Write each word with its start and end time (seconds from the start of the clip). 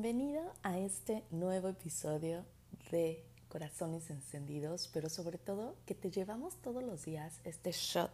Bienvenido 0.00 0.52
a 0.62 0.78
este 0.78 1.24
nuevo 1.32 1.66
episodio 1.66 2.44
de 2.92 3.24
Corazones 3.48 4.08
Encendidos, 4.10 4.88
pero 4.92 5.08
sobre 5.08 5.38
todo 5.38 5.74
que 5.86 5.96
te 5.96 6.12
llevamos 6.12 6.54
todos 6.62 6.84
los 6.84 7.04
días 7.04 7.40
este 7.42 7.72
shot 7.72 8.12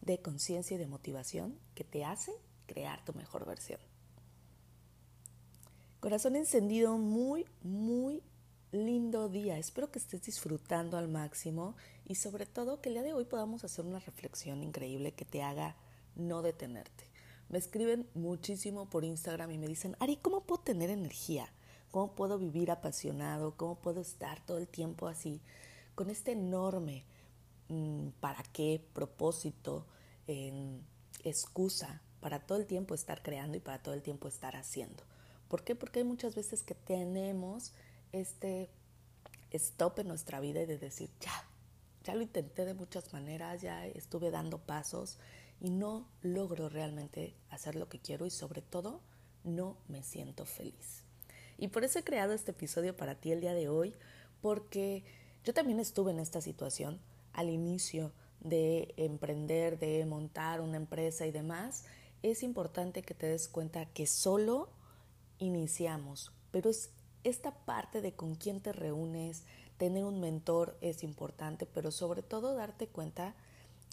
de 0.00 0.22
conciencia 0.22 0.76
y 0.76 0.78
de 0.78 0.86
motivación 0.86 1.58
que 1.74 1.84
te 1.84 2.06
hace 2.06 2.32
crear 2.66 3.04
tu 3.04 3.12
mejor 3.12 3.44
versión. 3.44 3.78
Corazón 6.00 6.36
encendido, 6.36 6.96
muy, 6.96 7.44
muy 7.62 8.22
lindo 8.72 9.28
día. 9.28 9.58
Espero 9.58 9.90
que 9.90 9.98
estés 9.98 10.22
disfrutando 10.22 10.96
al 10.96 11.08
máximo 11.08 11.76
y 12.06 12.14
sobre 12.14 12.46
todo 12.46 12.80
que 12.80 12.88
el 12.88 12.94
día 12.94 13.02
de 13.02 13.12
hoy 13.12 13.26
podamos 13.26 13.62
hacer 13.62 13.84
una 13.84 13.98
reflexión 13.98 14.62
increíble 14.62 15.12
que 15.12 15.26
te 15.26 15.42
haga 15.42 15.76
no 16.16 16.40
detenerte. 16.40 17.09
Me 17.50 17.58
escriben 17.58 18.08
muchísimo 18.14 18.88
por 18.88 19.04
Instagram 19.04 19.50
y 19.50 19.58
me 19.58 19.66
dicen, 19.66 19.96
Ari, 19.98 20.16
¿cómo 20.16 20.42
puedo 20.42 20.62
tener 20.62 20.88
energía? 20.88 21.52
¿Cómo 21.90 22.14
puedo 22.14 22.38
vivir 22.38 22.70
apasionado? 22.70 23.56
¿Cómo 23.56 23.74
puedo 23.74 24.00
estar 24.00 24.40
todo 24.46 24.58
el 24.58 24.68
tiempo 24.68 25.08
así? 25.08 25.40
Con 25.96 26.10
este 26.10 26.30
enorme 26.32 27.04
mm, 27.68 28.10
para 28.20 28.44
qué, 28.52 28.80
propósito, 28.92 29.84
excusa 31.24 32.00
para 32.20 32.38
todo 32.38 32.58
el 32.58 32.66
tiempo 32.66 32.94
estar 32.94 33.20
creando 33.20 33.56
y 33.56 33.60
para 33.60 33.82
todo 33.82 33.94
el 33.94 34.02
tiempo 34.02 34.28
estar 34.28 34.54
haciendo. 34.54 35.02
¿Por 35.48 35.64
qué? 35.64 35.74
Porque 35.74 35.98
hay 35.98 36.04
muchas 36.04 36.36
veces 36.36 36.62
que 36.62 36.76
tenemos 36.76 37.72
este 38.12 38.70
stop 39.50 39.98
en 39.98 40.06
nuestra 40.06 40.38
vida 40.38 40.62
y 40.62 40.66
de 40.66 40.78
decir, 40.78 41.10
ya, 41.20 41.32
ya 42.04 42.14
lo 42.14 42.22
intenté 42.22 42.64
de 42.64 42.74
muchas 42.74 43.12
maneras, 43.12 43.60
ya 43.60 43.88
estuve 43.88 44.30
dando 44.30 44.58
pasos 44.58 45.18
y 45.60 45.70
no 45.70 46.08
logro 46.22 46.68
realmente 46.68 47.34
hacer 47.50 47.76
lo 47.76 47.88
que 47.88 48.00
quiero 48.00 48.26
y 48.26 48.30
sobre 48.30 48.62
todo 48.62 49.00
no 49.44 49.76
me 49.88 50.02
siento 50.02 50.44
feliz. 50.46 51.04
Y 51.58 51.68
por 51.68 51.84
eso 51.84 51.98
he 51.98 52.04
creado 52.04 52.32
este 52.32 52.52
episodio 52.52 52.96
para 52.96 53.14
ti 53.14 53.32
el 53.32 53.40
día 53.40 53.54
de 53.54 53.68
hoy, 53.68 53.94
porque 54.40 55.04
yo 55.44 55.52
también 55.52 55.78
estuve 55.78 56.10
en 56.10 56.18
esta 56.18 56.40
situación 56.40 57.00
al 57.32 57.50
inicio 57.50 58.12
de 58.40 58.94
emprender, 58.96 59.78
de 59.78 60.04
montar 60.06 60.60
una 60.60 60.78
empresa 60.78 61.26
y 61.26 61.32
demás. 61.32 61.84
Es 62.22 62.42
importante 62.42 63.02
que 63.02 63.14
te 63.14 63.26
des 63.26 63.48
cuenta 63.48 63.84
que 63.86 64.06
solo 64.06 64.70
iniciamos, 65.38 66.32
pero 66.50 66.70
es 66.70 66.90
esta 67.24 67.52
parte 67.64 68.00
de 68.00 68.14
con 68.14 68.34
quién 68.34 68.60
te 68.60 68.72
reúnes, 68.72 69.44
tener 69.76 70.04
un 70.04 70.20
mentor 70.20 70.76
es 70.80 71.02
importante, 71.02 71.66
pero 71.66 71.90
sobre 71.90 72.22
todo 72.22 72.54
darte 72.54 72.86
cuenta 72.86 73.34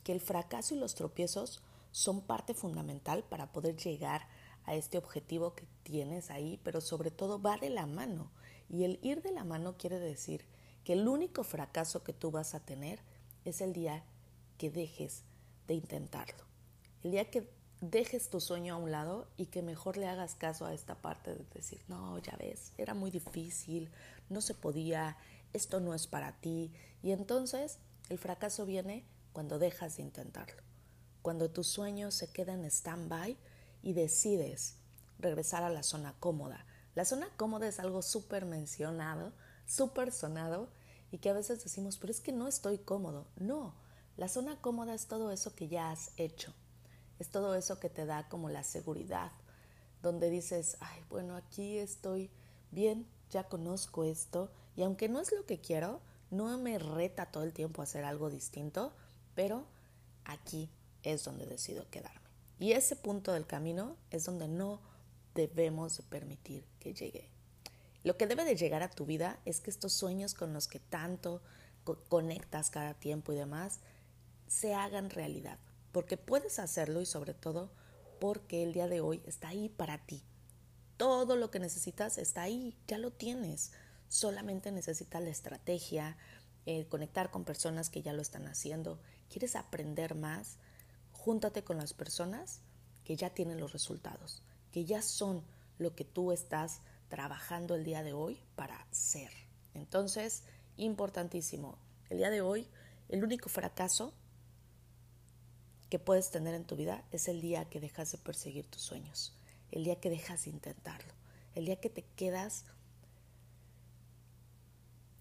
que 0.07 0.13
el 0.13 0.21
fracaso 0.21 0.73
y 0.73 0.79
los 0.79 0.95
tropiezos 0.95 1.61
son 1.91 2.21
parte 2.21 2.53
fundamental 2.53 3.25
para 3.25 3.51
poder 3.51 3.75
llegar 3.75 4.25
a 4.63 4.73
este 4.73 4.97
objetivo 4.97 5.53
que 5.53 5.65
tienes 5.83 6.31
ahí, 6.31 6.61
pero 6.63 6.79
sobre 6.79 7.11
todo 7.11 7.41
va 7.41 7.57
de 7.57 7.69
la 7.69 7.85
mano. 7.87 8.31
Y 8.69 8.85
el 8.85 8.99
ir 9.01 9.21
de 9.21 9.33
la 9.33 9.43
mano 9.43 9.75
quiere 9.77 9.99
decir 9.99 10.45
que 10.85 10.93
el 10.93 11.09
único 11.09 11.43
fracaso 11.43 12.05
que 12.05 12.13
tú 12.13 12.31
vas 12.31 12.55
a 12.55 12.61
tener 12.61 13.01
es 13.43 13.59
el 13.59 13.73
día 13.73 14.05
que 14.57 14.69
dejes 14.69 15.23
de 15.67 15.73
intentarlo. 15.73 16.45
El 17.03 17.11
día 17.11 17.29
que 17.29 17.51
dejes 17.81 18.29
tu 18.29 18.39
sueño 18.39 18.75
a 18.75 18.77
un 18.77 18.91
lado 18.91 19.27
y 19.35 19.47
que 19.47 19.61
mejor 19.61 19.97
le 19.97 20.07
hagas 20.07 20.35
caso 20.35 20.65
a 20.65 20.73
esta 20.73 20.95
parte 21.01 21.35
de 21.35 21.43
decir, 21.53 21.81
no, 21.89 22.17
ya 22.19 22.37
ves, 22.37 22.71
era 22.77 22.93
muy 22.93 23.11
difícil, 23.11 23.91
no 24.29 24.39
se 24.39 24.53
podía, 24.53 25.17
esto 25.51 25.81
no 25.81 25.93
es 25.93 26.07
para 26.07 26.39
ti. 26.39 26.71
Y 27.03 27.11
entonces 27.11 27.79
el 28.07 28.17
fracaso 28.17 28.65
viene 28.65 29.03
cuando 29.37 29.59
dejas 29.59 29.97
de 29.97 30.01
intentarlo, 30.01 30.63
cuando 31.21 31.51
tu 31.51 31.63
sueño 31.63 32.09
se 32.09 32.31
queda 32.31 32.55
en 32.55 32.65
stand-by 32.65 33.37
y 33.83 33.93
decides 33.93 34.77
regresar 35.19 35.61
a 35.61 35.69
la 35.69 35.83
zona 35.83 36.15
cómoda. 36.19 36.65
La 36.95 37.05
zona 37.05 37.29
cómoda 37.37 37.67
es 37.67 37.79
algo 37.79 38.01
súper 38.01 38.47
mencionado, 38.47 39.33
súper 39.67 40.11
sonado 40.11 40.69
y 41.11 41.19
que 41.19 41.29
a 41.29 41.33
veces 41.33 41.63
decimos, 41.63 41.99
pero 41.99 42.09
es 42.09 42.19
que 42.19 42.31
no 42.31 42.47
estoy 42.47 42.79
cómodo. 42.79 43.27
No, 43.35 43.75
la 44.15 44.27
zona 44.27 44.59
cómoda 44.59 44.95
es 44.95 45.05
todo 45.05 45.29
eso 45.29 45.53
que 45.53 45.67
ya 45.67 45.91
has 45.91 46.09
hecho, 46.17 46.55
es 47.19 47.29
todo 47.29 47.53
eso 47.53 47.79
que 47.79 47.91
te 47.91 48.07
da 48.07 48.27
como 48.29 48.49
la 48.49 48.63
seguridad, 48.63 49.31
donde 50.01 50.31
dices, 50.31 50.77
ay, 50.79 51.03
bueno, 51.11 51.35
aquí 51.35 51.77
estoy 51.77 52.31
bien, 52.71 53.05
ya 53.29 53.43
conozco 53.43 54.03
esto 54.03 54.49
y 54.75 54.81
aunque 54.81 55.09
no 55.09 55.19
es 55.19 55.31
lo 55.31 55.45
que 55.45 55.61
quiero, 55.61 56.01
no 56.31 56.57
me 56.57 56.79
reta 56.79 57.27
todo 57.27 57.43
el 57.43 57.53
tiempo 57.53 57.81
a 57.81 57.83
hacer 57.83 58.03
algo 58.03 58.31
distinto, 58.31 58.95
pero 59.37 59.67
aquí 60.25 60.67
es 61.03 61.23
donde 61.23 61.45
decido 61.45 61.87
quedarme. 61.91 62.27
Y 62.57 62.71
ese 62.71 62.95
punto 62.95 63.33
del 63.33 63.45
camino 63.45 63.95
es 64.09 64.25
donde 64.25 64.47
no 64.47 64.81
debemos 65.35 65.95
de 65.95 66.03
permitir 66.05 66.65
que 66.79 66.95
llegue. 66.95 67.29
Lo 68.03 68.17
que 68.17 68.25
debe 68.25 68.45
de 68.45 68.55
llegar 68.55 68.81
a 68.81 68.89
tu 68.89 69.05
vida 69.05 69.39
es 69.45 69.59
que 69.59 69.69
estos 69.69 69.93
sueños 69.93 70.33
con 70.33 70.53
los 70.53 70.67
que 70.67 70.79
tanto 70.79 71.43
conectas 72.09 72.71
cada 72.71 72.95
tiempo 72.95 73.31
y 73.31 73.35
demás 73.35 73.79
se 74.47 74.73
hagan 74.73 75.11
realidad, 75.11 75.59
porque 75.91 76.17
puedes 76.17 76.57
hacerlo 76.57 76.99
y 76.99 77.05
sobre 77.05 77.35
todo 77.35 77.69
porque 78.19 78.63
el 78.63 78.73
día 78.73 78.87
de 78.87 79.01
hoy 79.01 79.21
está 79.27 79.49
ahí 79.49 79.69
para 79.69 79.99
ti. 79.99 80.23
Todo 80.97 81.35
lo 81.35 81.51
que 81.51 81.59
necesitas 81.59 82.17
está 82.17 82.41
ahí, 82.41 82.75
ya 82.87 82.97
lo 82.97 83.11
tienes. 83.11 83.71
Solamente 84.09 84.71
necesitas 84.71 85.21
la 85.21 85.29
estrategia, 85.29 86.17
eh, 86.69 86.85
conectar 86.89 87.31
con 87.31 87.45
personas 87.45 87.89
que 87.89 88.01
ya 88.01 88.11
lo 88.11 88.21
están 88.21 88.45
haciendo. 88.45 88.99
¿Quieres 89.29 89.55
aprender 89.55 90.15
más? 90.15 90.57
Júntate 91.11 91.63
con 91.63 91.77
las 91.77 91.93
personas 91.93 92.61
que 93.03 93.15
ya 93.15 93.29
tienen 93.29 93.59
los 93.59 93.73
resultados, 93.73 94.41
que 94.71 94.85
ya 94.85 95.01
son 95.01 95.43
lo 95.77 95.95
que 95.95 96.05
tú 96.05 96.31
estás 96.31 96.81
trabajando 97.09 97.75
el 97.75 97.83
día 97.83 98.03
de 98.03 98.13
hoy 98.13 98.41
para 98.55 98.85
ser. 98.91 99.31
Entonces, 99.73 100.43
importantísimo, 100.77 101.77
el 102.09 102.17
día 102.17 102.29
de 102.29 102.41
hoy, 102.41 102.67
el 103.09 103.23
único 103.23 103.49
fracaso 103.49 104.13
que 105.89 105.99
puedes 105.99 106.31
tener 106.31 106.53
en 106.53 106.65
tu 106.65 106.75
vida 106.75 107.05
es 107.11 107.27
el 107.27 107.41
día 107.41 107.69
que 107.69 107.79
dejas 107.79 108.11
de 108.11 108.17
perseguir 108.17 108.69
tus 108.69 108.81
sueños, 108.81 109.33
el 109.71 109.83
día 109.83 109.99
que 109.99 110.09
dejas 110.09 110.43
de 110.43 110.51
intentarlo, 110.51 111.13
el 111.55 111.65
día 111.65 111.79
que 111.79 111.89
te 111.89 112.03
quedas 112.15 112.65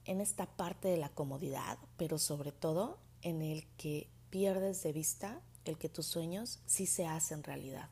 en 0.04 0.20
esta 0.20 0.46
parte 0.46 0.88
de 0.88 0.96
la 0.96 1.08
comodidad, 1.08 1.78
pero 1.96 2.18
sobre 2.18 2.52
todo 2.52 2.98
en 3.26 3.42
el 3.42 3.66
que 3.76 4.09
pierdes 4.31 4.84
de 4.84 4.92
vista 4.92 5.41
el 5.64 5.78
que 5.78 5.88
tus 5.88 6.06
sueños 6.06 6.60
sí 6.64 6.87
se 6.87 7.09
hacen 7.09 7.42
realidad. 7.42 7.88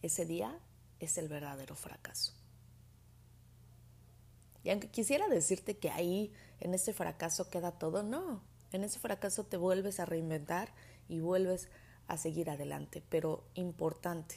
Ese 0.00 0.24
día 0.24 0.58
es 1.00 1.18
el 1.18 1.28
verdadero 1.28 1.76
fracaso. 1.76 2.32
Y 4.64 4.70
aunque 4.70 4.88
quisiera 4.88 5.28
decirte 5.28 5.76
que 5.76 5.90
ahí, 5.90 6.32
en 6.60 6.72
ese 6.72 6.94
fracaso, 6.94 7.50
queda 7.50 7.72
todo, 7.72 8.02
no. 8.02 8.40
En 8.72 8.84
ese 8.84 8.98
fracaso 8.98 9.44
te 9.44 9.58
vuelves 9.58 10.00
a 10.00 10.06
reinventar 10.06 10.72
y 11.10 11.20
vuelves 11.20 11.68
a 12.08 12.16
seguir 12.16 12.48
adelante. 12.48 13.02
Pero 13.10 13.44
importante, 13.52 14.36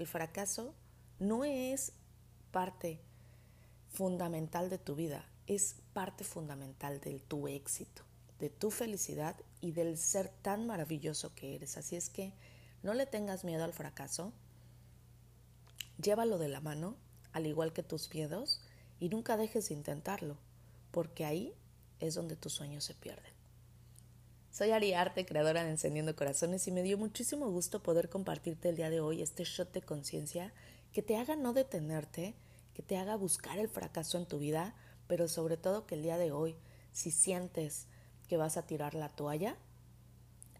el 0.00 0.08
fracaso 0.08 0.74
no 1.20 1.44
es 1.44 1.92
parte 2.50 2.98
fundamental 3.90 4.70
de 4.70 4.78
tu 4.78 4.96
vida, 4.96 5.24
es 5.46 5.76
parte 5.92 6.24
fundamental 6.24 7.00
de 7.00 7.20
tu 7.20 7.46
éxito, 7.46 8.02
de 8.38 8.50
tu 8.50 8.70
felicidad 8.70 9.36
y 9.60 9.72
del 9.72 9.96
ser 9.96 10.28
tan 10.28 10.66
maravilloso 10.66 11.34
que 11.34 11.54
eres. 11.54 11.76
Así 11.76 11.96
es 11.96 12.10
que 12.10 12.32
no 12.82 12.94
le 12.94 13.06
tengas 13.06 13.44
miedo 13.44 13.64
al 13.64 13.72
fracaso, 13.72 14.32
llévalo 16.02 16.38
de 16.38 16.48
la 16.48 16.60
mano, 16.60 16.96
al 17.32 17.46
igual 17.46 17.72
que 17.72 17.82
tus 17.82 18.12
miedos, 18.12 18.60
y 19.00 19.08
nunca 19.08 19.36
dejes 19.36 19.68
de 19.68 19.74
intentarlo, 19.74 20.36
porque 20.90 21.24
ahí 21.24 21.54
es 22.00 22.14
donde 22.14 22.36
tus 22.36 22.52
sueños 22.52 22.84
se 22.84 22.94
pierden. 22.94 23.32
Soy 24.50 24.70
Ari 24.70 24.92
Arte, 24.94 25.26
creadora 25.26 25.64
de 25.64 25.70
Encendiendo 25.70 26.14
Corazones, 26.14 26.68
y 26.68 26.72
me 26.72 26.82
dio 26.82 26.96
muchísimo 26.96 27.50
gusto 27.50 27.82
poder 27.82 28.08
compartirte 28.08 28.68
el 28.68 28.76
día 28.76 28.90
de 28.90 29.00
hoy 29.00 29.20
este 29.20 29.44
shot 29.44 29.72
de 29.72 29.82
conciencia 29.82 30.52
que 30.92 31.02
te 31.02 31.16
haga 31.16 31.34
no 31.34 31.52
detenerte, 31.52 32.34
que 32.72 32.82
te 32.82 32.96
haga 32.96 33.16
buscar 33.16 33.58
el 33.58 33.68
fracaso 33.68 34.16
en 34.16 34.26
tu 34.26 34.38
vida, 34.38 34.76
pero 35.08 35.26
sobre 35.26 35.56
todo 35.56 35.86
que 35.86 35.96
el 35.96 36.02
día 36.02 36.18
de 36.18 36.30
hoy, 36.30 36.54
si 36.92 37.10
sientes 37.10 37.88
que 38.24 38.36
vas 38.36 38.56
a 38.56 38.66
tirar 38.66 38.94
la 38.94 39.08
toalla, 39.08 39.56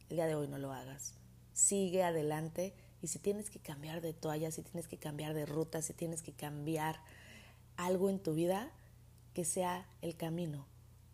el 0.08 0.16
día 0.16 0.26
de 0.26 0.34
hoy 0.34 0.49
no 0.49 0.58
lo 0.58 0.72
hagas. 0.72 1.14
Sigue 1.52 2.02
adelante 2.02 2.75
y 3.02 3.08
si 3.08 3.19
tienes 3.19 3.50
que 3.50 3.61
cambiar 3.61 4.00
de 4.00 4.12
toalla, 4.12 4.50
si 4.50 4.62
tienes 4.62 4.88
que 4.88 4.99
cambiar 4.99 5.34
de 5.34 5.46
ruta, 5.46 5.82
si 5.82 5.93
tienes 5.93 6.22
que 6.22 6.32
cambiar 6.32 7.00
algo 7.76 8.11
en 8.11 8.19
tu 8.19 8.34
vida, 8.34 8.72
que 9.34 9.44
sea 9.44 9.87
el 10.00 10.16
camino, 10.16 10.66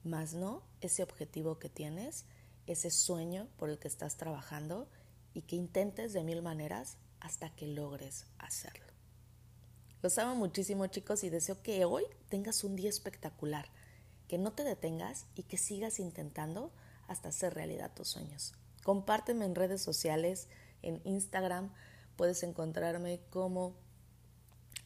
más 0.04 0.34
no 0.34 0.62
ese 0.80 1.02
objetivo 1.02 1.58
que 1.58 1.68
tienes, 1.68 2.24
ese 2.66 2.90
sueño 2.90 3.48
por 3.56 3.70
el 3.70 3.78
que 3.78 3.88
estás 3.88 4.16
trabajando 4.16 4.88
y 5.34 5.42
que 5.42 5.56
intentes 5.56 6.12
de 6.12 6.22
mil 6.22 6.42
maneras 6.42 6.96
hasta 7.20 7.50
que 7.54 7.66
logres 7.66 8.26
hacerlo. 8.38 8.86
Los 10.02 10.16
amo 10.18 10.34
muchísimo 10.34 10.86
chicos 10.86 11.24
y 11.24 11.30
deseo 11.30 11.62
que 11.62 11.84
hoy 11.84 12.04
tengas 12.28 12.64
un 12.64 12.76
día 12.76 12.88
espectacular, 12.88 13.68
que 14.30 14.38
no 14.38 14.52
te 14.52 14.62
detengas 14.62 15.26
y 15.34 15.42
que 15.42 15.58
sigas 15.58 15.98
intentando 15.98 16.70
hasta 17.08 17.30
hacer 17.30 17.52
realidad 17.52 17.90
tus 17.92 18.06
sueños. 18.06 18.52
Compárteme 18.84 19.44
en 19.44 19.56
redes 19.56 19.82
sociales, 19.82 20.46
en 20.82 21.00
Instagram 21.02 21.72
puedes 22.14 22.44
encontrarme 22.44 23.20
como 23.30 23.74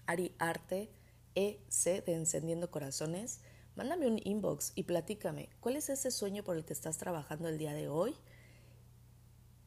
Ari 0.07 0.35
Arte, 0.39 0.91
EC 1.35 2.07
de 2.07 2.15
Encendiendo 2.15 2.71
Corazones, 2.71 3.41
mándame 3.77 4.07
un 4.07 4.19
inbox 4.25 4.73
y 4.77 4.85
platícame 4.85 5.51
cuál 5.61 5.77
es 5.77 5.91
ese 5.91 6.11
sueño 6.11 6.43
por 6.43 6.57
el 6.57 6.65
que 6.65 6.73
estás 6.73 6.97
trabajando 6.97 7.51
el 7.51 7.59
día 7.59 7.75
de 7.75 7.91
hoy 7.91 8.17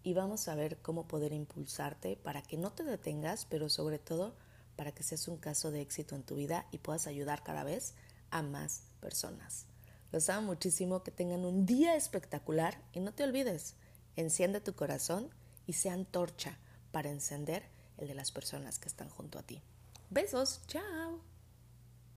y 0.02 0.16
vamos 0.16 0.48
a 0.48 0.56
ver 0.56 0.82
cómo 0.82 1.08
poder 1.08 1.34
impulsarte 1.34 2.18
para 2.18 2.42
que 2.42 2.58
no 2.58 2.72
te 2.72 2.84
detengas, 2.84 3.46
pero 3.46 3.70
sobre 3.70 4.00
todo 4.00 4.36
para 4.76 4.92
que 4.92 5.04
seas 5.04 5.28
un 5.28 5.38
caso 5.38 5.70
de 5.70 5.82
éxito 5.82 6.16
en 6.16 6.24
tu 6.24 6.36
vida 6.36 6.66
y 6.72 6.80
puedas 6.80 7.06
ayudar 7.06 7.44
cada 7.44 7.64
vez 7.64 7.94
a 8.32 8.42
más 8.42 8.82
personas. 9.08 9.68
Los 10.12 10.30
amo 10.30 10.48
muchísimo, 10.48 11.02
que 11.02 11.12
tengan 11.12 11.46
un 11.46 11.66
día 11.66 11.96
espectacular 11.96 12.78
y 12.92 13.00
no 13.00 13.14
te 13.14 13.24
olvides, 13.24 13.76
enciende 14.18 14.60
tu 14.60 14.74
corazón 14.74 15.30
y 15.66 15.74
sea 15.74 15.94
antorcha 15.94 16.58
para 16.92 17.10
encender 17.10 17.64
el 17.98 18.10
de 18.10 18.16
las 18.16 18.34
personas 18.34 18.80
que 18.80 18.90
están 18.90 19.08
junto 19.08 19.40
a 19.40 19.44
ti. 19.44 19.62
Besos, 20.10 20.60
chao. 20.68 21.37